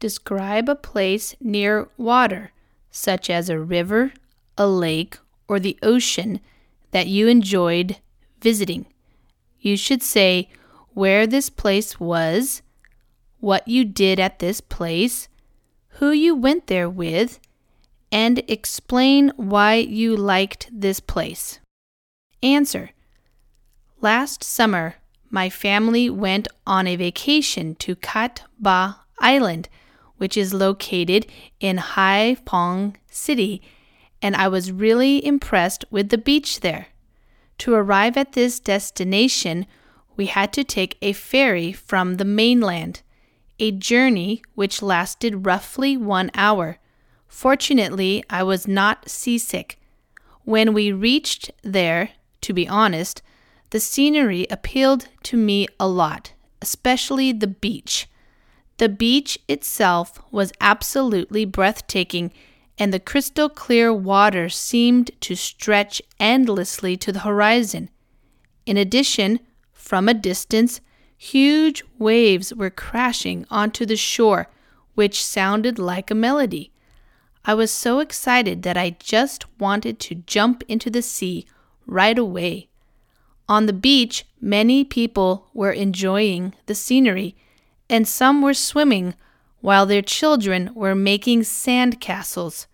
Describe 0.00 0.68
a 0.68 0.74
place 0.74 1.36
near 1.40 1.88
water, 1.96 2.52
such 2.90 3.30
as 3.30 3.48
a 3.48 3.60
river, 3.60 4.12
a 4.58 4.66
lake, 4.66 5.18
or 5.46 5.60
the 5.60 5.78
ocean, 5.82 6.40
that 6.90 7.06
you 7.06 7.28
enjoyed 7.28 7.98
visiting. 8.40 8.86
You 9.60 9.76
should 9.76 10.02
say 10.02 10.48
where 10.94 11.26
this 11.26 11.50
place 11.50 12.00
was, 12.00 12.62
what 13.38 13.68
you 13.68 13.84
did 13.84 14.18
at 14.18 14.38
this 14.38 14.60
place, 14.60 15.28
who 15.98 16.10
you 16.10 16.34
went 16.34 16.66
there 16.66 16.88
with, 16.88 17.38
and 18.10 18.42
explain 18.48 19.32
why 19.36 19.74
you 19.74 20.16
liked 20.16 20.68
this 20.72 20.98
place. 20.98 21.60
Answer 22.42 22.90
Last 24.00 24.42
summer, 24.42 24.94
my 25.28 25.50
family 25.50 26.08
went 26.08 26.48
on 26.66 26.86
a 26.86 26.96
vacation 26.96 27.74
to 27.76 27.94
Cat 27.96 28.44
Ba 28.58 29.00
Island, 29.20 29.68
which 30.20 30.36
is 30.36 30.52
located 30.52 31.26
in 31.60 31.78
Haiphong 31.78 32.94
City, 33.10 33.62
and 34.20 34.36
I 34.36 34.48
was 34.48 34.70
really 34.70 35.24
impressed 35.24 35.82
with 35.90 36.10
the 36.10 36.18
beach 36.18 36.60
there. 36.60 36.88
To 37.60 37.72
arrive 37.72 38.18
at 38.18 38.32
this 38.32 38.60
destination, 38.60 39.64
we 40.16 40.26
had 40.26 40.52
to 40.52 40.62
take 40.62 40.98
a 41.00 41.14
ferry 41.14 41.72
from 41.72 42.16
the 42.16 42.26
mainland, 42.26 43.00
a 43.58 43.70
journey 43.70 44.42
which 44.54 44.82
lasted 44.82 45.46
roughly 45.46 45.96
one 45.96 46.30
hour. 46.34 46.76
Fortunately, 47.26 48.22
I 48.28 48.42
was 48.42 48.68
not 48.68 49.08
seasick. 49.08 49.80
When 50.44 50.74
we 50.74 50.92
reached 50.92 51.50
there, 51.62 52.10
to 52.42 52.52
be 52.52 52.68
honest, 52.68 53.22
the 53.70 53.80
scenery 53.80 54.46
appealed 54.50 55.08
to 55.22 55.38
me 55.38 55.66
a 55.78 55.88
lot, 55.88 56.34
especially 56.60 57.32
the 57.32 57.46
beach. 57.46 58.06
The 58.80 58.88
beach 58.88 59.38
itself 59.46 60.22
was 60.30 60.54
absolutely 60.58 61.44
breathtaking, 61.44 62.32
and 62.78 62.94
the 62.94 62.98
crystal 62.98 63.50
clear 63.50 63.92
water 63.92 64.48
seemed 64.48 65.10
to 65.20 65.36
stretch 65.36 66.00
endlessly 66.18 66.96
to 66.96 67.12
the 67.12 67.18
horizon. 67.18 67.90
In 68.64 68.78
addition, 68.78 69.40
from 69.74 70.08
a 70.08 70.14
distance, 70.14 70.80
huge 71.18 71.84
waves 71.98 72.54
were 72.54 72.70
crashing 72.70 73.44
onto 73.50 73.84
the 73.84 73.98
shore, 73.98 74.48
which 74.94 75.22
sounded 75.22 75.78
like 75.78 76.10
a 76.10 76.14
melody. 76.14 76.72
I 77.44 77.52
was 77.52 77.70
so 77.70 77.98
excited 77.98 78.62
that 78.62 78.78
I 78.78 78.96
just 78.98 79.44
wanted 79.60 80.00
to 80.00 80.14
jump 80.14 80.62
into 80.68 80.88
the 80.88 81.02
sea 81.02 81.44
right 81.84 82.16
away. 82.16 82.70
On 83.46 83.66
the 83.66 83.74
beach, 83.74 84.24
many 84.40 84.84
people 84.84 85.50
were 85.52 85.70
enjoying 85.70 86.54
the 86.64 86.74
scenery, 86.74 87.36
and 87.90 88.06
some 88.06 88.40
were 88.40 88.54
swimming 88.54 89.14
while 89.60 89.84
their 89.84 90.00
children 90.00 90.70
were 90.74 90.94
making 90.94 91.42
sand 91.42 92.00
castles. 92.00 92.68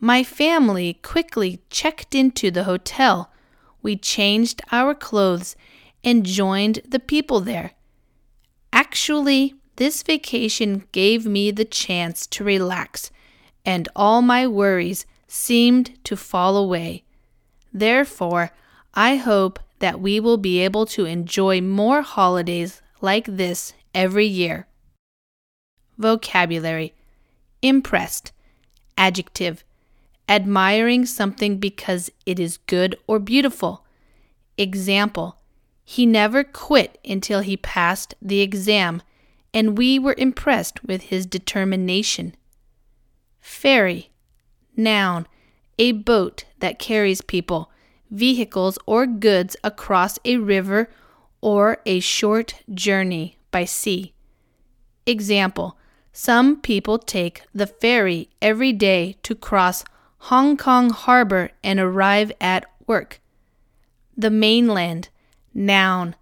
My 0.00 0.24
family 0.24 0.94
quickly 0.94 1.60
checked 1.70 2.14
into 2.14 2.50
the 2.50 2.64
hotel. 2.64 3.30
We 3.80 3.96
changed 3.96 4.60
our 4.72 4.92
clothes 4.94 5.56
and 6.02 6.26
joined 6.26 6.80
the 6.86 6.98
people 6.98 7.40
there. 7.40 7.72
Actually, 8.72 9.54
this 9.76 10.02
vacation 10.02 10.84
gave 10.92 11.24
me 11.24 11.50
the 11.50 11.64
chance 11.64 12.26
to 12.26 12.44
relax, 12.44 13.10
and 13.64 13.88
all 13.94 14.20
my 14.20 14.46
worries 14.46 15.06
seemed 15.28 16.02
to 16.04 16.16
fall 16.16 16.56
away. 16.56 17.04
Therefore, 17.72 18.50
I 18.94 19.16
hope 19.16 19.60
that 19.78 20.00
we 20.00 20.18
will 20.18 20.38
be 20.38 20.58
able 20.58 20.86
to 20.86 21.04
enjoy 21.04 21.60
more 21.60 22.02
holidays 22.02 22.82
like 23.00 23.24
this 23.26 23.72
every 23.94 24.26
year. 24.26 24.66
Vocabulary 25.98 26.94
Impressed. 27.62 28.32
Adjective. 28.96 29.64
Admiring 30.28 31.04
something 31.06 31.58
because 31.58 32.10
it 32.24 32.38
is 32.40 32.58
good 32.66 32.96
or 33.06 33.18
beautiful. 33.18 33.84
Example. 34.56 35.36
He 35.84 36.06
never 36.06 36.44
quit 36.44 36.98
until 37.04 37.40
he 37.40 37.56
passed 37.56 38.14
the 38.22 38.40
exam, 38.40 39.02
and 39.52 39.76
we 39.76 39.98
were 39.98 40.14
impressed 40.16 40.84
with 40.84 41.02
his 41.02 41.26
determination. 41.26 42.34
Ferry. 43.40 44.10
Noun. 44.76 45.26
A 45.78 45.92
boat 45.92 46.44
that 46.60 46.78
carries 46.78 47.20
people 47.20 47.70
vehicles, 48.10 48.78
or 48.86 49.06
goods 49.06 49.56
across 49.62 50.18
a 50.24 50.36
river 50.36 50.90
or 51.40 51.78
a 51.86 52.00
short 52.00 52.54
journey 52.72 53.36
by 53.50 53.64
sea. 53.64 54.12
Example 55.06 55.76
Some 56.12 56.60
people 56.60 56.98
take 56.98 57.42
the 57.54 57.66
ferry 57.66 58.30
every 58.40 58.72
day 58.72 59.16
to 59.22 59.34
cross 59.34 59.84
Hong 60.24 60.56
Kong 60.56 60.90
Harbor 60.90 61.50
and 61.64 61.80
arrive 61.80 62.30
at 62.40 62.66
work. 62.86 63.20
The 64.16 64.30
mainland, 64.30 65.08
noun, 65.54 66.14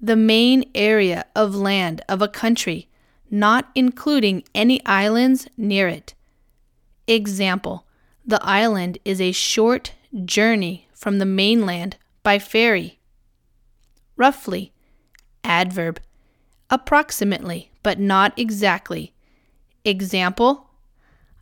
the 0.00 0.16
main 0.16 0.64
area 0.74 1.24
of 1.34 1.54
land 1.54 2.02
of 2.08 2.20
a 2.20 2.28
country, 2.28 2.88
not 3.30 3.70
including 3.74 4.44
any 4.54 4.84
islands 4.84 5.48
near 5.56 5.88
it. 5.88 6.14
Example 7.06 7.86
The 8.26 8.42
island 8.42 8.98
is 9.04 9.20
a 9.20 9.32
short 9.32 9.92
journey 10.24 10.88
from 10.92 11.18
the 11.18 11.26
mainland 11.26 11.96
by 12.22 12.38
ferry. 12.38 12.98
Roughly, 14.16 14.72
adverb, 15.42 16.00
approximately, 16.74 17.70
but 17.82 17.98
not 17.98 18.38
exactly. 18.38 19.12
Example 19.84 20.70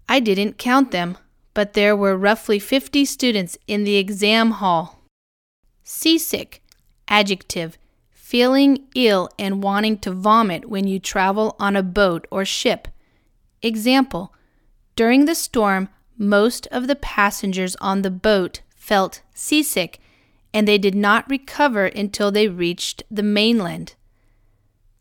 I 0.08 0.20
didn't 0.20 0.58
count 0.58 0.90
them, 0.90 1.16
but 1.54 1.72
there 1.72 1.96
were 1.96 2.16
roughly 2.16 2.58
50 2.58 3.04
students 3.04 3.56
in 3.66 3.84
the 3.84 3.96
exam 3.96 4.52
hall. 4.52 5.00
Seasick, 5.84 6.62
adjective, 7.08 7.78
feeling 8.10 8.86
ill 8.94 9.28
and 9.38 9.62
wanting 9.62 9.98
to 9.98 10.10
vomit 10.10 10.68
when 10.68 10.86
you 10.86 10.98
travel 10.98 11.56
on 11.58 11.76
a 11.76 11.82
boat 11.82 12.26
or 12.30 12.44
ship. 12.44 12.88
Example 13.62 14.34
During 14.96 15.24
the 15.24 15.34
storm, 15.34 15.88
most 16.18 16.66
of 16.68 16.86
the 16.86 16.96
passengers 16.96 17.76
on 17.76 18.02
the 18.02 18.10
boat 18.10 18.60
felt 18.74 19.22
seasick, 19.34 20.00
and 20.54 20.68
they 20.68 20.78
did 20.78 20.94
not 20.94 21.28
recover 21.30 21.86
until 21.86 22.30
they 22.30 22.48
reached 22.48 23.02
the 23.10 23.22
mainland. 23.22 23.94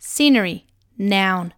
Scenery, 0.03 0.66
noun, 0.97 1.53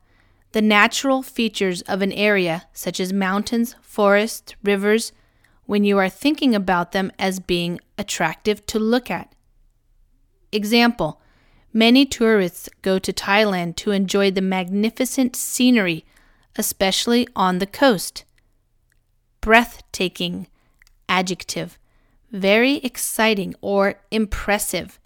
the 0.52 0.62
natural 0.62 1.24
features 1.24 1.82
of 1.84 2.02
an 2.02 2.12
area, 2.12 2.66
such 2.74 3.00
as 3.00 3.14
mountains, 3.14 3.78
forests, 3.82 4.54
rivers, 4.62 5.14
when 5.66 5.86
you 5.86 5.98
are 5.98 6.10
thinking 6.10 6.54
about 6.54 6.92
them 6.92 7.10
as 7.18 7.40
being 7.40 7.80
attractive 7.98 8.66
to 8.66 8.78
look 8.78 9.10
at. 9.10 9.34
Example 10.52 11.22
Many 11.72 12.06
tourists 12.06 12.68
go 12.82 13.00
to 13.00 13.14
Thailand 13.14 13.78
to 13.78 13.92
enjoy 13.92 14.30
the 14.30 14.42
magnificent 14.42 15.38
scenery, 15.38 16.04
especially 16.58 17.26
on 17.38 17.60
the 17.60 17.66
coast. 17.66 18.26
Breathtaking, 19.40 20.48
adjective, 21.08 21.80
very 22.30 22.76
exciting 22.80 23.56
or 23.62 24.02
impressive. 24.12 25.00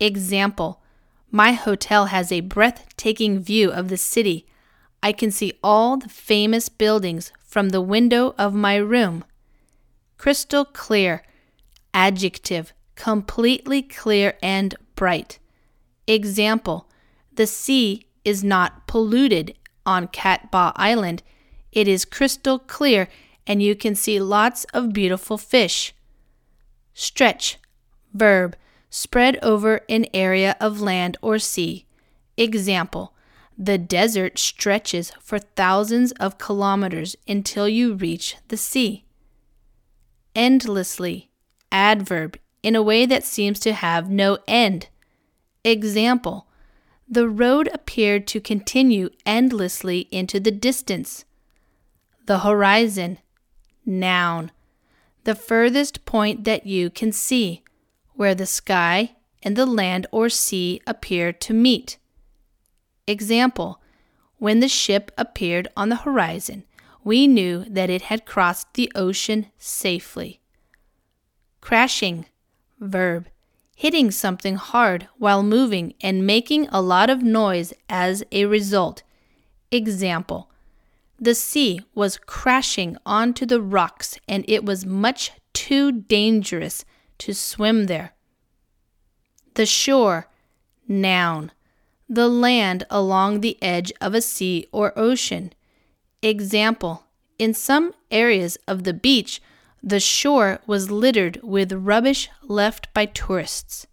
Example 0.00 0.81
My 1.34 1.52
hotel 1.52 2.06
has 2.06 2.30
a 2.30 2.40
breathtaking 2.40 3.40
view 3.40 3.72
of 3.72 3.88
the 3.88 3.96
city. 3.96 4.46
I 5.02 5.12
can 5.12 5.30
see 5.30 5.54
all 5.64 5.96
the 5.96 6.10
famous 6.10 6.68
buildings 6.68 7.32
from 7.42 7.70
the 7.70 7.80
window 7.80 8.34
of 8.36 8.54
my 8.54 8.76
room. 8.76 9.24
Crystal 10.18 10.66
clear. 10.66 11.22
Adjective 11.94 12.74
completely 12.96 13.82
clear 13.82 14.34
and 14.42 14.74
bright. 14.94 15.38
Example 16.06 16.88
The 17.34 17.46
sea 17.46 18.06
is 18.24 18.44
not 18.44 18.86
polluted 18.86 19.56
on 19.86 20.08
Cat 20.08 20.50
Ba 20.50 20.72
Island. 20.76 21.22
It 21.72 21.88
is 21.88 22.04
crystal 22.04 22.58
clear 22.58 23.08
and 23.46 23.62
you 23.62 23.74
can 23.74 23.94
see 23.94 24.20
lots 24.20 24.64
of 24.74 24.92
beautiful 24.92 25.38
fish. 25.38 25.94
Stretch, 26.94 27.58
verb, 28.12 28.54
spread 28.92 29.38
over 29.42 29.80
an 29.88 30.04
area 30.12 30.54
of 30.60 30.80
land 30.80 31.16
or 31.22 31.38
sea. 31.38 31.86
Example, 32.36 33.14
the 33.56 33.78
desert 33.78 34.38
stretches 34.38 35.12
for 35.20 35.38
thousands 35.38 36.12
of 36.12 36.36
kilometers 36.36 37.16
until 37.26 37.66
you 37.66 37.94
reach 37.94 38.36
the 38.48 38.56
sea. 38.56 39.04
Endlessly, 40.36 41.30
adverb, 41.70 42.38
in 42.62 42.76
a 42.76 42.82
way 42.82 43.06
that 43.06 43.24
seems 43.24 43.58
to 43.60 43.72
have 43.72 44.10
no 44.10 44.38
end. 44.46 44.88
Example, 45.64 46.46
the 47.08 47.28
road 47.28 47.70
appeared 47.72 48.26
to 48.26 48.40
continue 48.40 49.08
endlessly 49.24 50.08
into 50.10 50.38
the 50.38 50.50
distance. 50.50 51.24
The 52.26 52.40
horizon, 52.40 53.18
noun 53.86 54.52
the 55.24 55.34
furthest 55.34 56.04
point 56.04 56.44
that 56.44 56.66
you 56.66 56.90
can 56.90 57.12
see, 57.12 57.62
where 58.14 58.34
the 58.34 58.46
sky 58.46 59.16
and 59.42 59.56
the 59.56 59.66
land 59.66 60.06
or 60.10 60.28
sea 60.28 60.80
appear 60.86 61.32
to 61.32 61.52
meet. 61.52 61.98
Example 63.06 63.80
When 64.38 64.60
the 64.60 64.68
ship 64.68 65.10
appeared 65.18 65.68
on 65.76 65.88
the 65.88 65.96
horizon, 65.96 66.64
we 67.04 67.26
knew 67.26 67.64
that 67.68 67.90
it 67.90 68.02
had 68.02 68.26
crossed 68.26 68.74
the 68.74 68.90
ocean 68.94 69.46
safely. 69.58 70.40
Crashing, 71.60 72.26
verb, 72.78 73.28
hitting 73.74 74.10
something 74.10 74.56
hard 74.56 75.08
while 75.18 75.42
moving 75.42 75.94
and 76.00 76.26
making 76.26 76.68
a 76.68 76.80
lot 76.80 77.10
of 77.10 77.22
noise 77.22 77.72
as 77.88 78.22
a 78.30 78.44
result. 78.44 79.02
Example 79.70 80.50
The 81.18 81.34
sea 81.34 81.80
was 81.94 82.18
crashing 82.18 82.96
onto 83.04 83.46
the 83.46 83.60
rocks 83.60 84.18
and 84.28 84.44
it 84.46 84.64
was 84.64 84.86
much 84.86 85.32
too 85.52 85.92
dangerous 85.92 86.84
to 87.22 87.34
swim 87.34 87.86
there. 87.86 88.12
The 89.54 89.66
shore, 89.66 90.28
noun 90.88 91.52
the 92.12 92.28
land 92.28 92.84
along 92.90 93.40
the 93.40 93.56
edge 93.62 93.90
of 93.98 94.14
a 94.14 94.20
sea 94.20 94.66
or 94.70 94.92
ocean. 94.98 95.50
Example 96.20 97.04
In 97.38 97.54
some 97.54 97.94
areas 98.10 98.58
of 98.68 98.84
the 98.84 98.92
beach, 98.92 99.40
the 99.82 99.98
shore 99.98 100.60
was 100.66 100.90
littered 100.90 101.40
with 101.42 101.72
rubbish 101.72 102.28
left 102.42 102.92
by 102.92 103.06
tourists. 103.06 103.86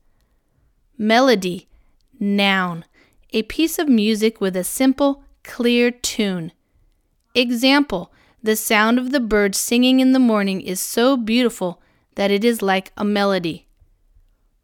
Melody, 0.97 1.69
noun, 2.19 2.83
a 3.31 3.43
piece 3.43 3.79
of 3.79 3.87
music 3.87 4.41
with 4.41 4.57
a 4.57 4.65
simple, 4.65 5.23
clear 5.45 5.89
tune. 5.89 6.51
Example 7.33 8.11
The 8.43 8.57
sound 8.57 8.99
of 8.99 9.11
the 9.11 9.21
birds 9.21 9.57
singing 9.57 10.01
in 10.01 10.11
the 10.11 10.19
morning 10.19 10.59
is 10.59 10.81
so 10.81 11.15
beautiful 11.15 11.81
that 12.19 12.31
it 12.31 12.43
is 12.43 12.61
like 12.61 12.91
a 12.97 13.05
melody. 13.05 13.65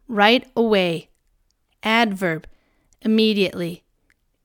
Right 0.09 0.45
away, 0.57 1.07
adverb 1.83 2.47
immediately. 3.01 3.85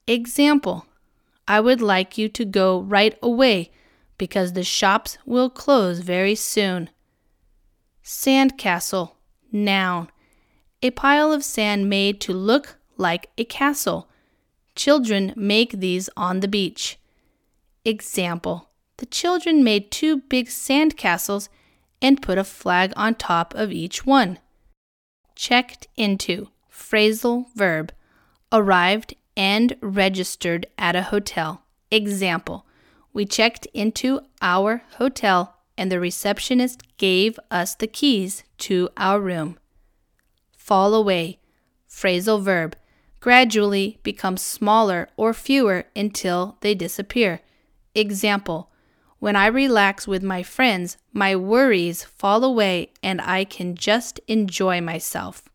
Example 0.06 0.86
I 1.48 1.58
would 1.58 1.82
like 1.82 2.16
you 2.16 2.28
to 2.28 2.44
go 2.44 2.78
right 2.78 3.18
away 3.20 3.72
because 4.16 4.52
the 4.52 4.62
shops 4.62 5.18
will 5.26 5.50
close 5.50 5.98
very 5.98 6.36
soon. 6.36 6.88
Sandcastle, 8.04 9.10
noun. 9.50 10.08
A 10.80 10.92
pile 10.92 11.32
of 11.32 11.42
sand 11.42 11.90
made 11.90 12.20
to 12.20 12.32
look 12.32 12.76
like 12.96 13.30
a 13.36 13.44
castle. 13.44 14.08
Children 14.76 15.34
make 15.34 15.72
these 15.72 16.08
on 16.16 16.38
the 16.38 16.46
beach. 16.46 16.96
Example 17.84 18.68
The 18.98 19.06
children 19.06 19.64
made 19.64 19.90
two 19.90 20.18
big 20.18 20.48
sand 20.48 20.96
castles 20.96 21.48
and 22.02 22.22
put 22.22 22.38
a 22.38 22.44
flag 22.44 22.92
on 22.96 23.14
top 23.14 23.54
of 23.54 23.72
each 23.72 24.06
one. 24.06 24.38
Checked 25.34 25.88
into, 25.96 26.48
phrasal 26.70 27.46
verb 27.54 27.92
arrived 28.52 29.14
and 29.36 29.76
registered 29.80 30.66
at 30.76 30.96
a 30.96 31.04
hotel. 31.04 31.62
Example 31.90 32.66
We 33.12 33.24
checked 33.24 33.66
into 33.72 34.20
our 34.42 34.82
hotel 34.98 35.56
and 35.76 35.90
the 35.90 36.00
receptionist 36.00 36.82
gave 36.98 37.38
us 37.50 37.74
the 37.74 37.86
keys 37.86 38.44
to 38.58 38.90
our 38.96 39.20
room. 39.20 39.58
Fall 40.56 40.94
away, 40.94 41.38
phrasal 41.88 42.42
verb, 42.42 42.76
gradually 43.18 43.98
become 44.02 44.36
smaller 44.36 45.08
or 45.16 45.32
fewer 45.32 45.84
until 45.96 46.58
they 46.60 46.74
disappear. 46.74 47.40
Example 47.94 48.69
When 49.20 49.36
I 49.36 49.48
relax 49.48 50.08
with 50.08 50.22
my 50.22 50.42
friends, 50.42 50.96
my 51.12 51.36
worries 51.36 52.04
fall 52.04 52.42
away 52.42 52.92
and 53.02 53.20
I 53.20 53.44
can 53.44 53.74
just 53.74 54.18
enjoy 54.26 54.80
myself. 54.80 55.49